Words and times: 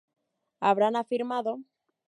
habrán 0.61 0.95
afirmado 0.95 1.59